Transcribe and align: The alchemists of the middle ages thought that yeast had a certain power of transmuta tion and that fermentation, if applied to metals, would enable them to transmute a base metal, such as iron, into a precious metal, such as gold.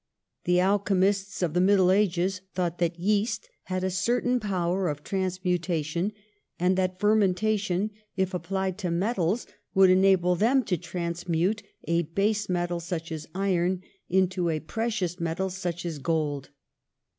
The 0.45 0.59
alchemists 0.59 1.43
of 1.43 1.53
the 1.53 1.61
middle 1.61 1.91
ages 1.91 2.41
thought 2.55 2.79
that 2.79 2.97
yeast 2.97 3.47
had 3.65 3.83
a 3.83 3.91
certain 3.91 4.39
power 4.39 4.87
of 4.87 5.03
transmuta 5.03 5.85
tion 5.85 6.11
and 6.59 6.75
that 6.75 6.99
fermentation, 6.99 7.91
if 8.17 8.33
applied 8.33 8.79
to 8.79 8.89
metals, 8.89 9.45
would 9.75 9.91
enable 9.91 10.33
them 10.35 10.63
to 10.63 10.75
transmute 10.75 11.61
a 11.83 12.01
base 12.01 12.49
metal, 12.49 12.79
such 12.79 13.11
as 13.11 13.27
iron, 13.35 13.83
into 14.09 14.49
a 14.49 14.59
precious 14.59 15.19
metal, 15.19 15.51
such 15.51 15.85
as 15.85 15.99
gold. 15.99 16.49